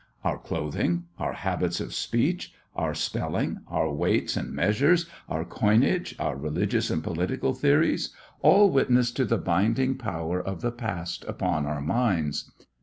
Our 0.23 0.39
clothing, 0.39 1.03
our 1.19 1.33
habits 1.33 1.79
of 1.79 1.93
speech, 1.93 2.55
our 2.75 2.95
spelling, 2.95 3.59
our 3.67 3.93
weights 3.93 4.35
and 4.35 4.51
measures, 4.51 5.05
our 5.29 5.45
coinage, 5.45 6.15
our 6.17 6.35
religious 6.35 6.89
and 6.89 7.03
political 7.03 7.53
theories, 7.53 8.09
all 8.41 8.71
witness 8.71 9.11
to 9.11 9.25
the 9.25 9.37
binding 9.37 9.93
power 9.99 10.41
of 10.41 10.61
the 10.61 10.71
past 10.71 11.23
upon 11.27 11.67
our 11.67 11.81
minds. 11.81 12.51